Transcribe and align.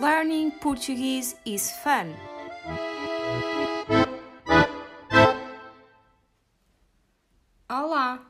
Learning 0.00 0.50
Portuguese 0.50 1.36
is 1.44 1.72
fun. 1.82 2.14
Olá, 7.68 8.24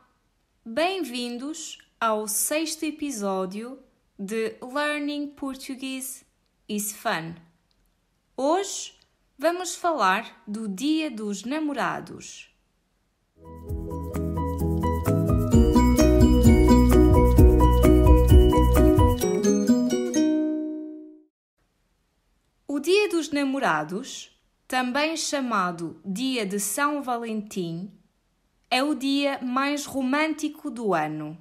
bem-vindos 0.67 1.79
ao 2.01 2.27
sexto 2.27 2.83
episódio 2.85 3.79
de 4.19 4.57
Learning 4.61 5.29
Portuguese 5.29 6.25
is 6.69 6.93
fun. 6.93 7.37
Hoje 8.37 8.95
vamos 9.39 9.77
falar 9.77 10.43
do 10.49 10.67
Dia 10.67 11.09
dos 11.09 11.45
Namorados. 11.45 12.53
O 22.73 22.79
Dia 22.79 23.09
dos 23.09 23.31
Namorados, 23.31 24.31
também 24.69 25.17
chamado 25.17 26.01
Dia 26.05 26.47
de 26.47 26.61
São 26.61 27.03
Valentim, 27.03 27.91
é 28.71 28.81
o 28.81 28.95
dia 28.95 29.41
mais 29.43 29.85
romântico 29.85 30.71
do 30.71 30.95
ano. 30.95 31.37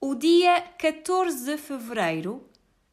O 0.00 0.16
dia 0.16 0.62
14 0.62 1.44
de 1.44 1.56
fevereiro 1.56 2.44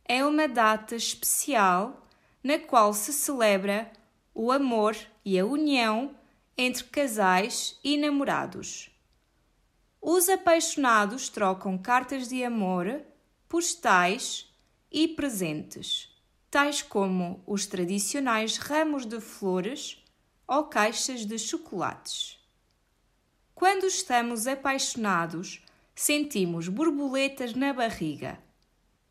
é 0.06 0.24
uma 0.24 0.48
data 0.48 0.96
especial 0.96 2.08
na 2.44 2.60
qual 2.60 2.94
se 2.94 3.12
celebra 3.12 3.92
o 4.32 4.52
amor 4.52 4.96
e 5.26 5.40
a 5.40 5.46
união 5.48 6.16
entre 6.56 6.84
casais 6.84 7.80
e 7.84 7.98
namorados. 7.98 8.92
Os 10.00 10.30
apaixonados 10.30 11.30
trocam 11.30 11.80
cartas 11.80 12.28
de 12.28 12.44
amor, 12.44 13.02
postais 13.50 14.54
e 14.92 15.08
presentes 15.08 16.16
tais 16.58 16.82
como 16.82 17.40
os 17.46 17.68
tradicionais 17.68 18.58
ramos 18.58 19.06
de 19.06 19.22
flores 19.22 20.04
ou 20.48 20.64
caixas 20.64 21.24
de 21.24 21.38
chocolates. 21.38 22.44
Quando 23.54 23.86
estamos 23.86 24.48
apaixonados, 24.48 25.64
sentimos 25.94 26.68
borboletas 26.68 27.54
na 27.54 27.72
barriga. 27.72 28.40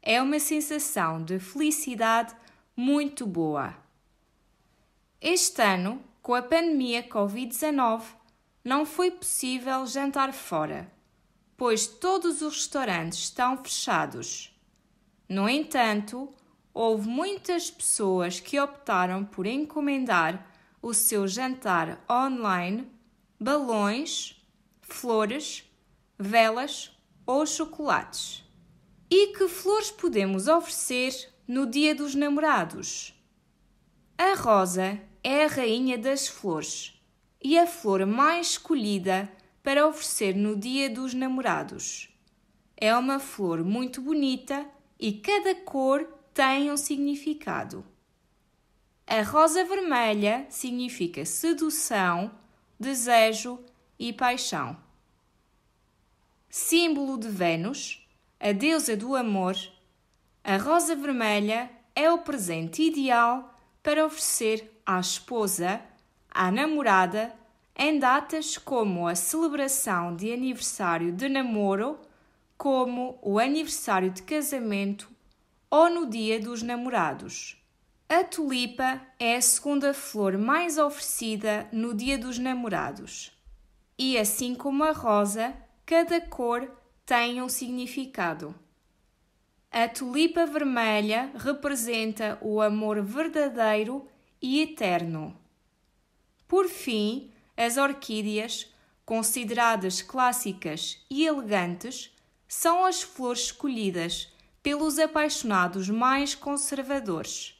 É 0.02 0.20
uma 0.20 0.40
sensação 0.40 1.22
de 1.22 1.38
felicidade 1.38 2.34
muito 2.76 3.24
boa. 3.24 3.76
Este 5.20 5.62
ano, 5.62 6.02
com 6.20 6.34
a 6.34 6.42
pandemia 6.42 7.08
Covid-19, 7.08 8.02
não 8.64 8.84
foi 8.84 9.12
possível 9.12 9.86
jantar 9.86 10.32
fora, 10.32 10.92
pois 11.56 11.86
todos 11.86 12.42
os 12.42 12.56
restaurantes 12.56 13.20
estão 13.20 13.56
fechados. 13.62 14.52
No 15.28 15.48
entanto, 15.48 16.34
houve 16.76 17.08
muitas 17.08 17.70
pessoas 17.70 18.38
que 18.38 18.60
optaram 18.60 19.24
por 19.24 19.46
encomendar 19.46 20.46
o 20.82 20.92
seu 20.92 21.26
jantar 21.26 22.04
online, 22.08 22.86
balões, 23.40 24.36
flores, 24.82 25.64
velas 26.18 26.92
ou 27.24 27.46
chocolates. 27.46 28.44
E 29.10 29.28
que 29.28 29.48
flores 29.48 29.90
podemos 29.90 30.48
oferecer 30.48 31.32
no 31.48 31.64
Dia 31.64 31.94
dos 31.94 32.14
Namorados? 32.14 33.14
A 34.18 34.34
rosa 34.34 35.00
é 35.24 35.44
a 35.44 35.48
rainha 35.48 35.96
das 35.96 36.28
flores 36.28 36.92
e 37.42 37.58
a 37.58 37.66
flor 37.66 38.04
mais 38.04 38.48
escolhida 38.48 39.32
para 39.62 39.86
oferecer 39.86 40.36
no 40.36 40.54
Dia 40.54 40.90
dos 40.90 41.14
Namorados. 41.14 42.10
É 42.76 42.94
uma 42.94 43.18
flor 43.18 43.64
muito 43.64 44.02
bonita 44.02 44.66
e 45.00 45.12
cada 45.14 45.54
cor 45.54 46.15
tem 46.36 46.70
um 46.70 46.76
significado. 46.76 47.82
A 49.06 49.22
rosa 49.22 49.64
vermelha 49.64 50.44
significa 50.50 51.24
sedução, 51.24 52.30
desejo 52.78 53.58
e 53.98 54.12
paixão. 54.12 54.76
Símbolo 56.50 57.16
de 57.16 57.26
Vênus, 57.26 58.06
a 58.38 58.52
deusa 58.52 58.94
do 58.94 59.16
amor, 59.16 59.56
a 60.44 60.58
rosa 60.58 60.94
vermelha 60.94 61.70
é 61.94 62.12
o 62.12 62.18
presente 62.18 62.82
ideal 62.82 63.58
para 63.82 64.04
oferecer 64.04 64.78
à 64.84 65.00
esposa, 65.00 65.80
à 66.30 66.50
namorada, 66.50 67.34
em 67.74 67.98
datas 67.98 68.58
como 68.58 69.08
a 69.08 69.14
celebração 69.14 70.14
de 70.14 70.30
aniversário 70.30 71.12
de 71.12 71.30
namoro, 71.30 71.98
como 72.58 73.18
o 73.22 73.38
aniversário 73.38 74.10
de 74.10 74.22
casamento 74.22 75.15
ou 75.70 75.90
no 75.90 76.08
Dia 76.08 76.40
dos 76.40 76.62
Namorados. 76.62 77.56
A 78.08 78.22
tulipa 78.22 79.00
é 79.18 79.36
a 79.36 79.42
segunda 79.42 79.92
flor 79.92 80.38
mais 80.38 80.78
oferecida 80.78 81.68
no 81.72 81.92
Dia 81.92 82.16
dos 82.16 82.38
Namorados. 82.38 83.32
E 83.98 84.16
assim 84.16 84.54
como 84.54 84.84
a 84.84 84.92
rosa, 84.92 85.56
cada 85.84 86.20
cor 86.20 86.70
tem 87.04 87.42
um 87.42 87.48
significado. 87.48 88.54
A 89.70 89.88
tulipa 89.88 90.46
vermelha 90.46 91.32
representa 91.34 92.38
o 92.40 92.60
amor 92.60 93.02
verdadeiro 93.02 94.06
e 94.40 94.62
eterno. 94.62 95.36
Por 96.46 96.68
fim, 96.68 97.32
as 97.56 97.76
orquídeas, 97.76 98.72
consideradas 99.04 100.00
clássicas 100.00 101.04
e 101.10 101.26
elegantes, 101.26 102.14
são 102.46 102.84
as 102.84 103.02
flores 103.02 103.46
escolhidas 103.46 104.32
pelos 104.66 104.98
apaixonados 104.98 105.88
mais 105.88 106.34
conservadores. 106.34 107.54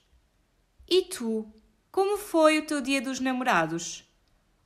E 0.88 1.02
tu, 1.02 1.46
como 1.92 2.16
foi 2.16 2.58
o 2.58 2.66
teu 2.66 2.80
dia 2.80 3.00
dos 3.00 3.20
namorados? 3.20 4.04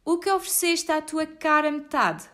O 0.02 0.16
que 0.16 0.30
ofereceste 0.30 0.90
à 0.90 1.02
tua 1.02 1.26
cara 1.26 1.70
metade? 1.70 2.30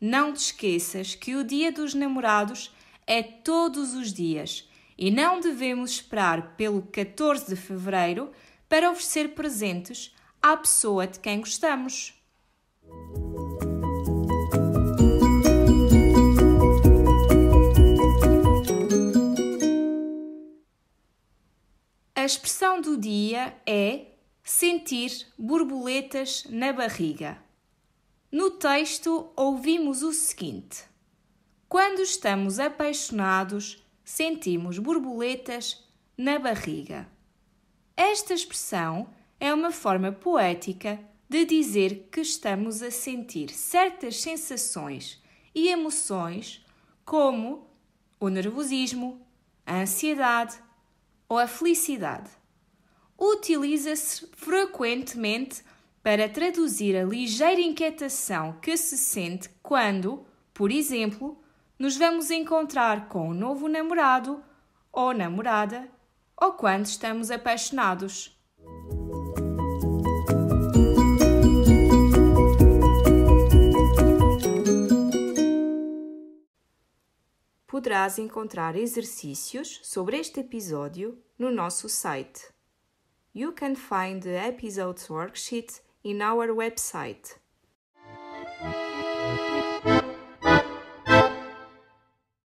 Não 0.00 0.32
te 0.32 0.38
esqueças 0.38 1.14
que 1.14 1.36
o 1.36 1.44
dia 1.44 1.70
dos 1.70 1.92
namorados 1.92 2.74
é 3.06 3.22
todos 3.22 3.92
os 3.92 4.10
dias 4.10 4.66
e 4.96 5.10
não 5.10 5.38
devemos 5.38 5.90
esperar 5.90 6.56
pelo 6.56 6.80
14 6.80 7.46
de 7.46 7.56
fevereiro 7.56 8.32
para 8.70 8.90
oferecer 8.90 9.34
presentes 9.34 10.16
à 10.40 10.56
pessoa 10.56 11.06
de 11.06 11.20
quem 11.20 11.40
gostamos. 11.40 12.18
Expressão 22.30 22.80
do 22.80 22.96
dia 22.96 23.56
é 23.66 24.06
sentir 24.44 25.26
borboletas 25.36 26.44
na 26.48 26.72
barriga. 26.72 27.42
No 28.30 28.52
texto, 28.52 29.32
ouvimos 29.34 30.04
o 30.04 30.12
seguinte: 30.12 30.84
Quando 31.68 32.00
estamos 32.00 32.60
apaixonados, 32.60 33.84
sentimos 34.04 34.78
borboletas 34.78 35.84
na 36.16 36.38
barriga. 36.38 37.08
Esta 37.96 38.32
expressão 38.32 39.10
é 39.40 39.52
uma 39.52 39.72
forma 39.72 40.12
poética 40.12 41.00
de 41.28 41.44
dizer 41.44 42.08
que 42.12 42.20
estamos 42.20 42.80
a 42.80 42.92
sentir 42.92 43.50
certas 43.50 44.20
sensações 44.20 45.20
e 45.52 45.66
emoções, 45.66 46.64
como 47.04 47.68
o 48.20 48.28
nervosismo, 48.28 49.20
a 49.66 49.80
ansiedade, 49.80 50.69
ou 51.30 51.38
a 51.38 51.46
felicidade. 51.46 52.28
Utiliza-se 53.16 54.26
frequentemente 54.32 55.62
para 56.02 56.28
traduzir 56.28 56.96
a 56.96 57.04
ligeira 57.04 57.60
inquietação 57.60 58.54
que 58.60 58.76
se 58.76 58.98
sente 58.98 59.48
quando, 59.62 60.26
por 60.52 60.72
exemplo, 60.72 61.40
nos 61.78 61.96
vamos 61.96 62.32
encontrar 62.32 63.08
com 63.08 63.28
um 63.28 63.34
novo 63.34 63.68
namorado 63.68 64.42
ou 64.92 65.14
namorada 65.14 65.88
ou 66.36 66.54
quando 66.54 66.86
estamos 66.86 67.30
apaixonados. 67.30 68.36
Poderás 77.80 78.18
encontrar 78.18 78.76
exercícios 78.76 79.80
sobre 79.82 80.18
este 80.18 80.40
episódio 80.40 81.18
no 81.38 81.50
nosso 81.50 81.88
site. 81.88 82.52
You 83.32 83.54
can 83.54 83.74
find 83.74 84.22
the 84.22 84.36
episode's 84.36 85.08
worksheet 85.08 85.80
in 86.04 86.20
our 86.20 86.48
website. 86.48 87.39